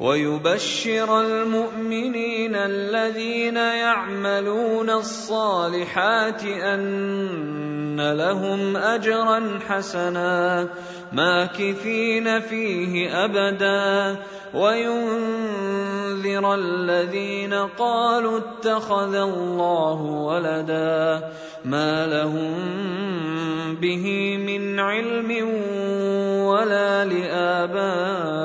ويبشر 0.00 1.20
المؤمنين 1.20 2.54
الذين 2.56 3.56
يعملون 3.56 4.90
الصالحات 4.90 6.44
أن 6.44 8.12
لهم 8.12 8.76
اجرا 8.76 9.58
حسنا 9.68 10.68
ماكثين 11.14 12.40
فيه 12.40 13.24
أبدا 13.24 14.16
وينذر 14.54 16.54
الذين 16.54 17.54
قالوا 17.54 18.38
اتخذ 18.38 19.14
الله 19.14 20.02
ولدا 20.02 21.28
ما 21.64 22.06
لهم 22.06 22.54
به 23.80 24.36
من 24.36 24.80
علم 24.80 25.48
ولا 26.46 27.04
لآبائهم 27.04 28.44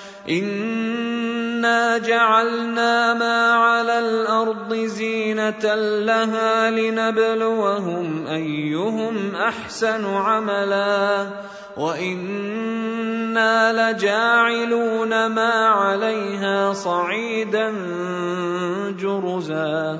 انا 0.29 1.97
جعلنا 1.97 3.13
ما 3.13 3.51
على 3.53 3.99
الأرض 3.99 4.73
زينه 4.73 5.75
لها 6.05 6.71
لنبلوهم 6.71 8.27
ايهم 8.27 9.35
احسن 9.35 10.05
عملا 10.05 11.27
وأنا 11.77 13.51
لجاعلون 13.73 15.25
ما 15.25 15.67
عليها 15.67 16.73
صعيدا 16.73 17.73
جرزا 18.99 19.99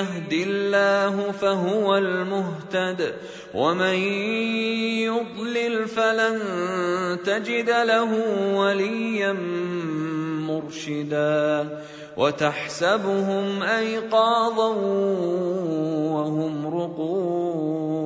يهد 0.00 0.32
الله 0.32 1.32
فهو 1.32 1.96
المهتد 1.96 3.14
ومن 3.54 3.94
يضلل 5.04 5.88
فلن 5.88 6.38
تجد 7.24 7.70
له 7.70 8.10
وليا 8.54 9.32
مرشدا 10.48 11.78
وتحسبهم 12.16 13.62
أيقاظا 13.62 14.68
وهم 16.14 16.66
رقود 16.66 18.00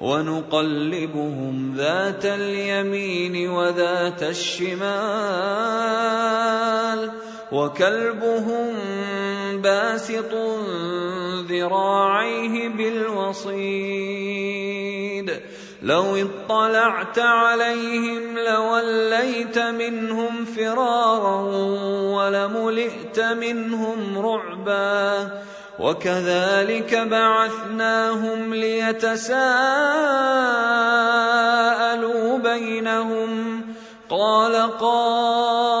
ونقلبهم 0.00 1.74
ذات 1.76 2.26
اليمين 2.26 3.50
وذات 3.50 4.22
الشمال 4.22 5.90
وكلبهم 7.52 8.72
باسط 9.56 10.34
ذراعيه 11.50 12.68
بالوصيد. 12.68 13.60
لو 15.82 16.16
اطلعت 16.16 17.18
عليهم 17.18 18.38
لوليت 18.38 19.58
منهم 19.58 20.44
فرارا 20.44 21.42
ولملئت 22.14 23.20
منهم 23.20 24.18
رعبا. 24.18 25.28
وكذلك 25.78 26.94
بعثناهم 26.94 28.54
ليتساءلوا 28.54 29.38
بينهم. 32.38 33.60
قال 34.10 34.78
قائل 34.78 35.80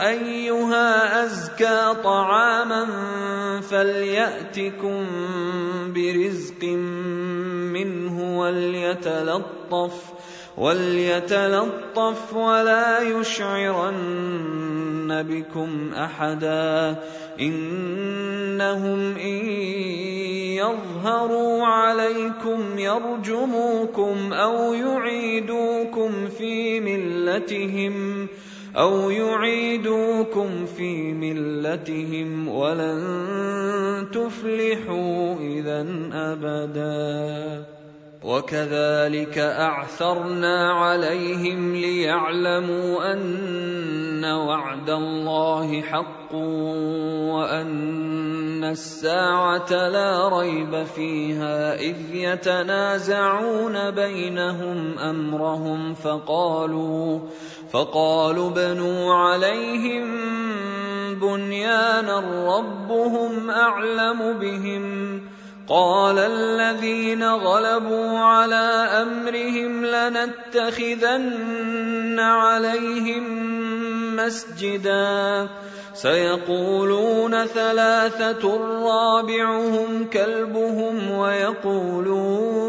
أيها 0.00 1.24
أزكى 1.24 1.94
طعاما 2.04 2.86
فليأتكم 3.60 5.06
برزق 5.94 6.64
منه 7.72 8.38
وليتلطف 8.38 9.94
وليتلطف 10.56 12.34
ولا 12.34 13.00
يشعرن 13.00 14.48
بكم 15.28 15.92
أحدا 15.94 16.96
إنهم 17.40 19.16
إن 19.16 19.46
يظهروا 20.58 21.66
عليكم 21.66 22.78
يرجموكم 22.78 24.32
أو 24.32 24.74
يعيدوكم 24.74 26.28
في 26.28 26.80
ملتهم 26.80 28.28
أو 28.78 29.10
يعيدوكم 29.10 30.66
في 30.66 31.12
ملتهم 31.12 32.48
ولن 32.48 33.00
تفلحوا 34.12 35.34
إذا 35.40 35.86
أبداً. 36.12 37.78
وكذلك 38.24 39.38
أعثرنا 39.38 40.72
عليهم 40.72 41.74
ليعلموا 41.74 43.12
أن 43.12 44.24
وعد 44.24 44.90
الله 44.90 45.82
حق 45.82 46.34
وأن 47.34 48.64
الساعة 48.64 49.88
لا 49.88 50.38
ريب 50.38 50.84
فيها 50.84 51.74
إذ 51.74 51.96
يتنازعون 52.12 53.90
بينهم 53.90 54.98
أمرهم 54.98 55.94
فقالوا 55.94 57.20
فقالوا 57.72 58.50
بنوا 58.50 59.14
عليهم 59.14 60.04
بنيانا 61.14 62.18
ربهم 62.56 63.50
أعلم 63.50 64.38
بهم. 64.40 65.20
قال 65.68 66.18
الذين 66.18 67.24
غلبوا 67.24 68.18
على 68.18 68.88
أمرهم 69.02 69.84
لنتخذن 69.84 71.28
عليهم 72.20 73.24
مسجدا. 74.16 75.48
سيقولون 75.94 77.44
ثلاثة 77.44 78.60
رابعهم 78.84 80.06
كلبهم 80.12 81.10
ويقولون 81.10 82.68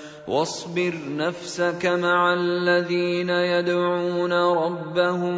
واصبر 0.27 0.93
نفسك 1.17 1.85
مع 1.85 2.33
الذين 2.33 3.29
يدعون 3.29 4.33
ربهم 4.33 5.37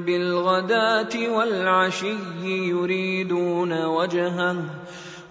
بالغداة 0.00 1.14
والعشي 1.28 2.16
يريدون 2.44 3.84
وجهه 3.84 4.56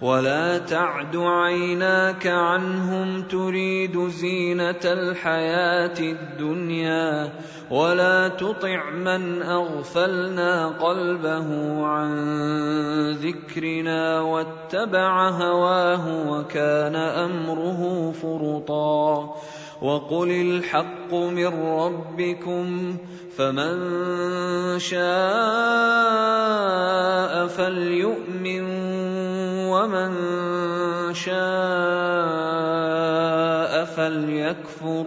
ولا 0.02 0.58
تعد 0.58 1.16
عيناك 1.16 2.26
عنهم 2.26 3.22
تريد 3.22 4.08
زينة 4.08 4.84
الحياة 4.84 5.98
الدنيا 6.00 7.32
ولا 7.70 8.28
تطع 8.28 8.90
من 8.90 9.42
أغفلنا 9.42 10.68
قلبه 10.68 11.46
عن 11.86 12.10
ذكرنا 13.12 14.20
واتبع 14.20 15.28
هواه 15.28 16.30
وكان 16.30 16.96
أمره 16.96 18.12
فرطا 18.12 19.34
وقل 19.82 20.30
الحق 20.30 21.14
من 21.14 21.46
ربكم 21.62 22.96
فمن 23.36 23.78
شاء 24.78 24.98
فليؤمن 27.46 28.64
ومن 29.70 30.14
شاء 31.14 31.38
فليكفر 33.84 35.06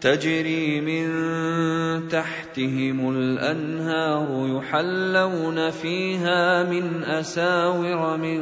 تجري 0.00 0.80
من 0.80 2.08
تحتهم 2.08 3.10
الأنهار 3.16 4.26
يحلون 4.56 5.70
فيها 5.70 6.62
من 6.62 7.04
أساور 7.04 8.16
من 8.16 8.40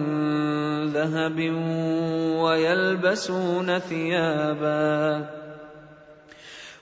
ذهب 0.86 1.38
ويلبسون 2.42 3.78
ثيابا 3.78 5.37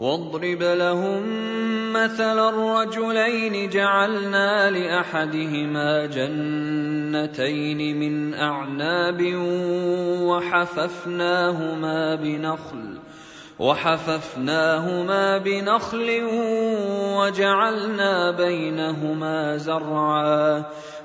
واضرب 0.00 0.62
لهم 0.62 1.22
مثل 1.92 2.38
الرجلين 2.48 3.68
جعلنا 3.68 4.70
لأحدهما 4.70 6.06
جنتين 6.06 8.00
من 8.00 8.34
أعناب 8.34 9.34
وحففناهما 10.22 12.14
بنخل 12.14 12.98
وحففناهما 13.58 15.38
بنخل 15.38 16.28
وجعلنا 17.16 18.30
بينهما 18.30 19.56
زرعا. 19.56 20.64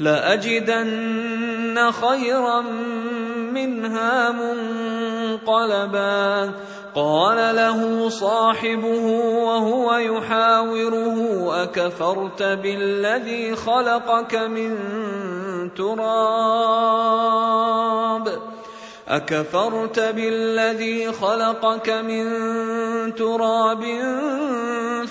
لأجدن 0.00 1.90
خيرا 1.90 2.60
منها 3.52 4.30
منقلبا. 5.42 6.52
قال 6.94 7.56
له 7.56 8.08
صاحبه 8.08 9.04
وهو 9.44 9.94
يحاوره 9.94 11.18
أكفرت 11.62 12.42
بالذي 12.42 13.56
خلقك 13.56 14.34
من 14.34 14.78
تراب؟ 15.74 17.12
أكفرت 19.08 20.00
بالذي 20.00 21.12
خلقك 21.12 21.90
من 21.90 22.24
تراب 23.14 23.84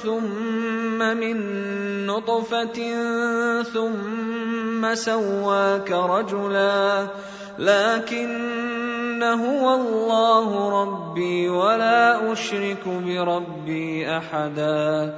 ثم 0.04 1.00
من 1.18 1.38
نطفة 2.06 2.80
ثم 3.64 4.96
سواك 4.96 5.92
رجلا 5.92 7.08
لكن 7.60 9.24
هو 9.24 9.76
الله 9.76 10.82
ربي 10.82 11.50
ولا 11.50 12.34
أشرك 12.34 12.88
بربي 12.88 14.18
أحدا 14.18 15.18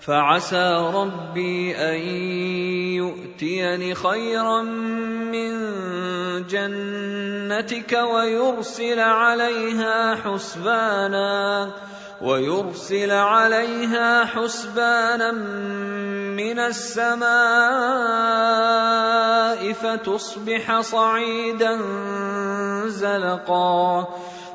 فعسى 0.00 0.90
ربي 0.94 1.76
أن 1.76 2.00
يؤتيني 2.96 3.94
خيرا 3.94 4.62
من 4.62 5.52
جنتك 6.46 7.92
ويرسل 7.92 9.00
عليها 9.00 10.14
حسبانا 10.14 11.70
ويرسل 12.22 13.10
عليها 13.10 14.24
حسبانا 14.24 15.32
من 16.36 16.58
السماء 16.58 17.30
فتصبح 19.72 20.80
صعيدا 20.80 21.78
زلقا 22.86 24.08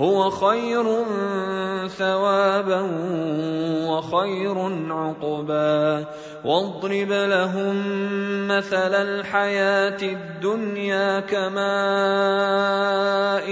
هو 0.00 0.30
خير 0.30 1.04
ثوابا 1.88 2.80
وخير 3.88 4.58
عقبا. 4.92 6.04
واضرب 6.44 7.12
لهم 7.12 7.76
مثل 8.48 8.94
الحياة 8.94 10.02
الدنيا 10.02 11.20
كماء 11.20 11.60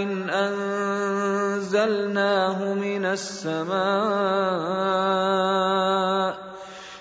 إن 0.03 0.31
أنزلناه 1.59 2.75
من 2.75 3.05
السماء. 3.07 3.69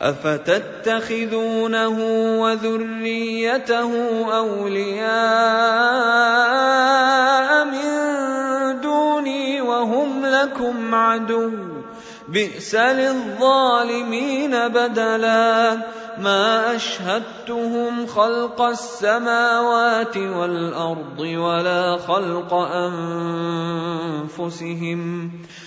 افتتخذونه 0.00 1.88
وذريته 2.40 3.90
اولياء 4.36 5.14
من 7.64 7.90
دوني 8.80 9.60
وهم 9.60 10.26
لكم 10.26 10.94
عدو 10.94 11.50
بئس 12.28 12.74
للظالمين 12.74 14.68
بدلا 14.68 15.78
ما 16.18 16.76
اشهدتهم 16.76 18.06
خلق 18.06 18.62
السماوات 18.62 20.16
والارض 20.16 21.18
ولا 21.18 21.96
خلق 21.96 22.54
انفسهم 24.34 25.30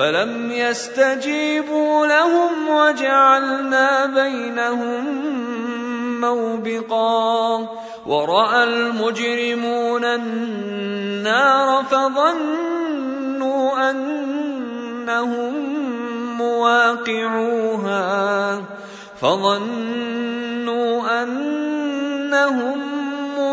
فلم 0.00 0.52
يستجيبوا 0.52 2.06
لهم 2.06 2.68
وجعلنا 2.68 4.06
بينهم 4.06 5.04
موبقا 6.20 7.68
وراى 8.06 8.64
المجرمون 8.64 10.04
النار 10.04 11.84
فظنوا 11.84 13.90
انهم 13.90 15.54
مواقعوها 16.38 18.00
فظنوا 19.20 21.22
انهم 21.22 22.99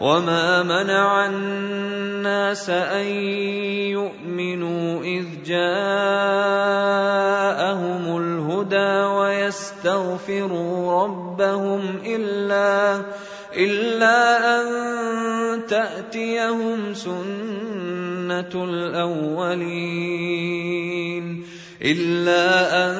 وما 0.00 0.62
منع 0.62 1.26
الناس 1.26 2.70
ان 2.70 3.06
يؤمنوا 3.92 5.04
اذ 5.04 5.26
جاءهم 5.44 5.76
الهدى 8.16 8.92
ويستغفروا 9.20 11.04
ربهم 11.04 12.00
الا 12.06 13.02
إلا 13.56 14.16
أن 14.60 14.66
تأتيهم 15.66 16.94
سنة 16.94 18.64
الأولين 18.64 20.30
إلا 21.82 22.44
أن 22.86 22.94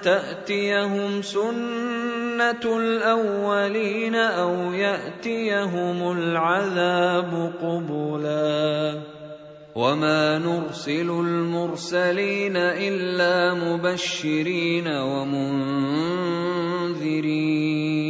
تأتيهم 0.00 1.22
سنة 1.22 2.78
الأولين 2.78 4.14
أو 4.14 4.72
يأتيهم 4.72 6.12
العذاب 6.12 7.52
قبلا. 7.62 9.00
وما 9.74 10.38
نرسل 10.38 11.10
المرسلين 11.10 12.56
إلا 12.56 13.54
مبشرين 13.54 14.88
ومنذرين. 14.88 16.50
منذرين 16.90 18.09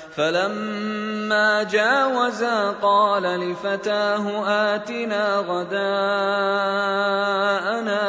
فلما 0.15 1.63
جاوزا 1.63 2.71
قال 2.81 3.23
لفتاه 3.23 4.43
آتنا 4.75 5.37
غداءنا 5.37 5.77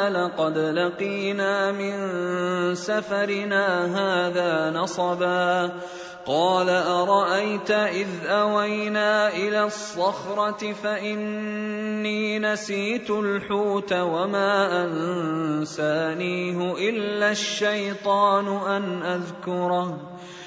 لقد 0.09 0.57
لقينا 0.57 1.71
من 1.71 1.95
سفرنا 2.75 3.85
هذا 3.85 4.71
نصبا. 4.71 5.71
قال 6.25 6.69
أرأيت 6.69 7.71
إذ 7.71 8.07
أوينا 8.27 9.27
إلى 9.27 9.63
الصخرة 9.63 10.73
فإني 10.73 12.39
نسيت 12.39 13.09
الحوت 13.09 13.93
وما 13.93 14.83
أنسانيه 14.83 16.73
إلا 16.89 17.31
الشيطان 17.31 18.47
أن 18.47 19.03
أذكره. 19.03 19.99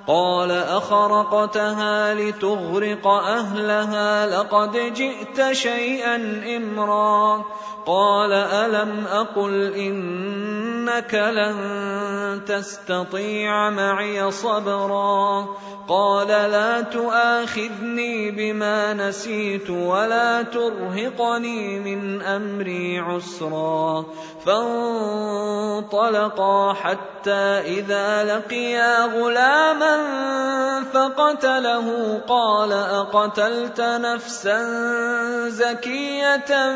قال 0.07 0.51
أخرقتها 0.51 2.13
لتغرق 2.13 3.07
أهلها 3.07 4.25
لقد 4.27 4.93
جئت 4.93 5.51
شيئا 5.51 6.15
امرا. 6.57 7.45
قال 7.85 8.33
ألم 8.33 9.05
أقل 9.11 9.73
إنك 9.73 11.13
لن 11.13 12.41
تستطيع 12.47 13.69
معي 13.69 14.31
صبرا 14.31 15.47
قال 15.87 16.27
لا 16.27 16.81
تؤاخذني 16.81 18.31
بما 18.31 18.93
نسيت 18.93 19.69
ولا 19.69 20.41
ترهقني 20.41 21.79
من 21.79 22.21
أمري 22.21 22.99
عسرا 22.99 24.05
فانطلقا 24.45 25.93
حتى 26.73 27.61
إذا 27.79 28.23
لقيا 28.23 29.05
غلاما 29.05 29.97
فقتله 30.93 32.19
قال 32.27 32.71
أقتلت 32.73 33.81
نفسا 33.81 34.59
زكية 35.49 36.75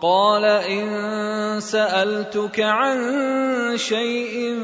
قال 0.00 0.44
إن 0.44 1.60
سألتك 1.60 2.60
عن 2.60 2.98
شيء 3.76 4.58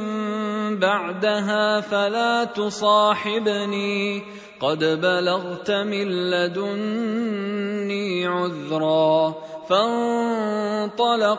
بعدها 0.79 1.81
فلا 1.81 2.45
تصاحبني. 2.45 4.23
قد 4.63 4.79
بلغت 4.79 5.71
من 5.71 6.31
لدني 6.31 8.27
عذرا 8.27 9.35
فانطلقا 9.69 11.31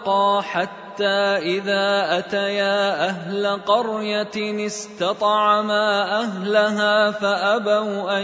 حتى 0.42 1.38
اذا 1.38 2.18
اتيا 2.20 3.08
أهل 3.10 3.48
قريه 3.48 4.66
استطعما 4.66 6.20
اهلها 6.22 7.12
فابوا 7.12 8.20
ان 8.20 8.24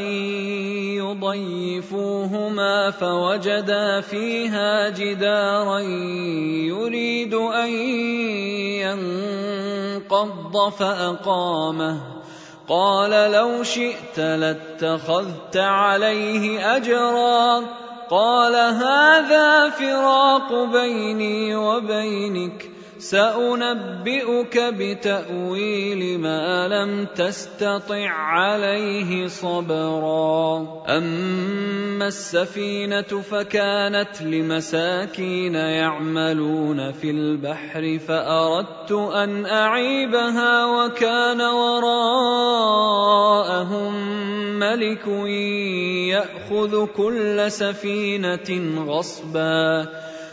يضيفوهما 1.00 2.92
فوجدا 2.92 4.02
فيها 4.02 4.90
جدارا 4.90 5.80
يريد 6.70 7.34
ان 7.34 7.70
ينقض 10.04 10.70
فاقامه 10.70 12.19
قال 12.70 13.32
لو 13.32 13.64
شئت 13.64 14.20
لاتخذت 14.20 15.58
عليه 15.58 16.76
أجرا. 16.76 17.64
قال 18.10 18.56
هذا 18.56 19.70
فراق 19.70 20.54
بيني 20.54 21.56
وبينك. 21.56 22.69
سأنبئك 23.00 24.58
بتأويل 24.58 26.20
ما 26.20 26.68
لم 26.68 27.06
تستطع 27.16 28.10
عليه 28.10 29.28
صبرا. 29.28 30.68
أما 30.88 32.08
السفينة 32.08 33.02
فكانت 33.02 34.22
لمساكين 34.22 35.56
يعملون 35.56 36.92
في 36.92 37.12
البحر 37.12 38.00
فأردت 38.08 38.92
أن 38.92 39.46
أعيبها 39.46 40.66
وكان 40.66 41.42
وراءهم 41.42 42.10
ملك 44.60 45.08
يأخذ 46.12 46.86
كل 46.86 47.52
سفينة 47.52 48.84
غصبا. 48.86 49.88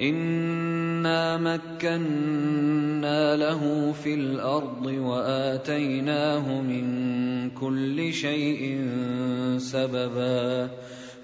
انا 0.00 1.36
مكنا 1.36 3.36
له 3.36 3.92
في 3.92 4.14
الأرض 4.14 4.86
واتيناه 4.86 6.60
من 6.60 6.84
كل 7.50 8.12
شيء 8.12 8.88
سببا 9.58 10.68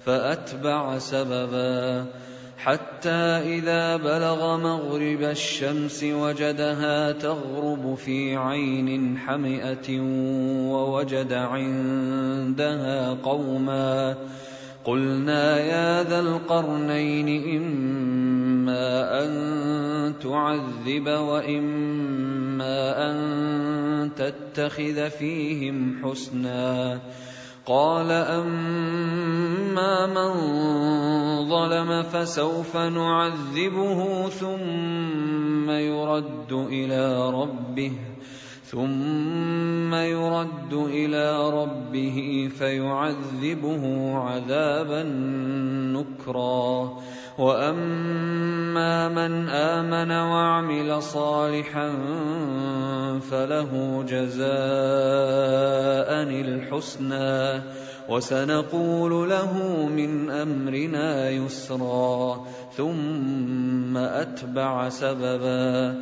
فاتبع 0.05 0.97
سببا 0.97 2.05
حتى 2.57 3.19
اذا 3.57 3.97
بلغ 3.97 4.57
مغرب 4.57 5.23
الشمس 5.23 6.03
وجدها 6.03 7.11
تغرب 7.11 7.95
في 7.95 8.35
عين 8.35 9.17
حمئه 9.17 9.99
ووجد 10.71 11.33
عندها 11.33 13.13
قوما 13.13 14.15
قلنا 14.85 15.59
يا 15.59 16.03
ذا 16.03 16.19
القرنين 16.19 17.57
إما 17.57 19.23
أن 19.23 19.31
تعذب 20.23 21.07
وإما 21.07 22.77
أن 23.11 24.11
تتخذ 24.15 25.09
فيهم 25.09 26.01
حسنا. 26.03 26.99
قال 27.65 28.11
أما 28.11 30.07
من 30.07 30.31
ظلم 31.49 32.03
فسوف 32.03 32.77
نعذبه 32.77 34.29
ثم 34.29 35.69
يرد 35.69 36.51
إلى 36.51 37.29
ربه. 37.29 37.91
ثم 38.71 39.95
يرد 39.95 40.73
إلى 40.73 41.49
ربه 41.49 42.49
فيعذبه 42.57 44.13
عذابا 44.15 45.03
نكرا. 45.93 46.97
وأما 47.37 49.09
من 49.09 49.49
آمن 49.49 50.11
وعمل 50.11 51.01
صالحا 51.01 51.89
فله 53.19 54.03
جزاء 54.09 54.49
الحسنى. 56.23 57.63
وسنقول 58.09 59.29
له 59.29 59.85
من 59.87 60.29
أمرنا 60.29 61.29
يسرا. 61.29 62.45
ثم 62.77 63.97
أتبع 63.97 64.89
سببا. 64.89 66.01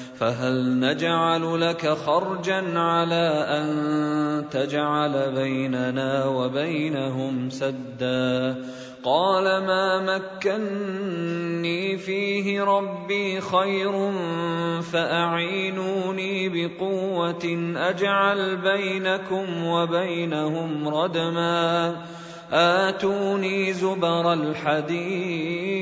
فهل 0.21 0.79
نجعل 0.79 1.61
لك 1.61 1.87
خرجا 1.87 2.79
على 2.79 3.45
أن 3.49 4.45
تجعل 4.51 5.31
بيننا 5.35 6.25
وبينهم 6.25 7.49
سدا؟ 7.49 8.55
قال 9.03 9.43
ما 9.43 10.19
مكني 10.45 11.97
فيه 11.97 12.63
ربي 12.63 13.41
خير 13.41 14.11
فأعينوني 14.81 16.49
بقوة 16.49 17.73
أجعل 17.77 18.55
بينكم 18.55 19.65
وبينهم 19.65 20.87
ردما. 20.87 21.95
آتوني 22.51 23.73
زبر 23.73 24.33
الحديد. 24.33 25.81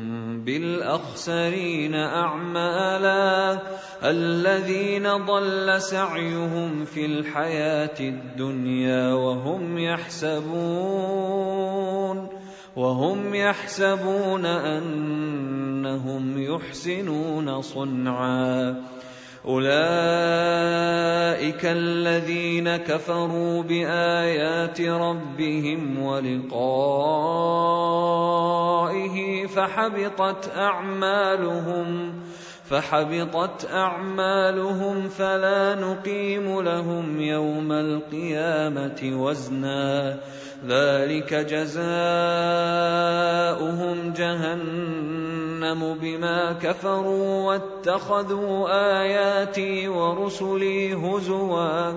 بالأخسرين 0.45 1.95
أعمالا 1.95 3.59
الذين 4.03 5.25
ضل 5.25 5.81
سعيهم 5.81 6.85
في 6.85 7.05
الحياة 7.05 7.99
الدنيا 7.99 9.13
وهم 9.13 9.77
يحسبون 9.77 10.51
وهم 12.75 13.35
يحسبون 13.35 14.45
أنهم 14.45 16.41
يحسنون 16.43 17.61
صنعا 17.61 18.81
أولئك 19.47 19.71
الذين 21.65 22.77
كفروا 22.77 23.63
بآيات 23.63 24.81
ربهم 24.81 26.03
ولقائه 26.03 26.61
فحبطت 29.47 30.51
أعمالهم 30.57 32.13
فحبطت 32.71 33.71
أعمالهم 33.71 35.09
فلا 35.09 35.75
نقيم 35.75 36.61
لهم 36.61 37.21
يوم 37.21 37.71
القيامة 37.71 39.23
وزنا. 39.23 40.17
ذلك 40.67 41.33
جزاؤهم 41.33 41.83
جهنم 44.13 45.97
بما 46.01 46.51
كفروا 46.53 47.47
واتخذوا 47.47 48.69
آياتي 49.01 49.87
ورسلي 49.87 50.93
هزوا. 50.93 51.93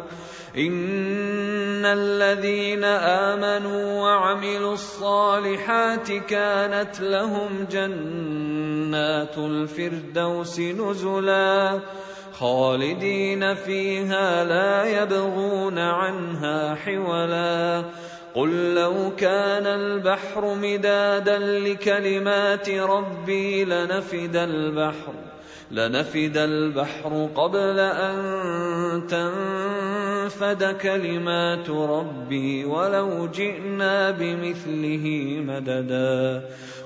ان 0.58 1.84
الذين 1.84 2.84
امنوا 2.84 4.02
وعملوا 4.02 4.72
الصالحات 4.72 6.12
كانت 6.12 7.00
لهم 7.00 7.66
جنات 7.70 9.38
الفردوس 9.38 10.60
نزلا 10.60 11.80
خالدين 12.32 13.54
فيها 13.54 14.44
لا 14.44 15.02
يبغون 15.02 15.78
عنها 15.78 16.74
حولا 16.74 17.84
قل 18.34 18.74
لو 18.74 19.10
كان 19.16 19.66
البحر 19.66 20.54
مدادا 20.54 21.38
لكلمات 21.38 22.70
ربي 22.70 23.64
لنفد 23.64 24.36
البحر 24.36 25.33
لنفد 25.70 26.36
البحر 26.36 27.28
قبل 27.34 27.78
أن 27.80 28.16
تنفد 29.08 30.76
كلمات 30.76 31.70
ربي 31.70 32.64
ولو 32.64 33.26
جئنا 33.26 34.10
بمثله 34.10 35.06
مددا. 35.46 36.44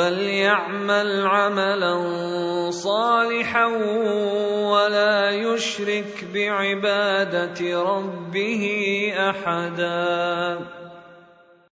فليعمل 0.00 1.26
عملا 1.26 1.94
صالحا 2.70 3.66
ولا 4.72 5.30
يشرك 5.30 6.24
بعباده 6.34 7.82
ربه 7.82 8.64
احدا 9.16 10.58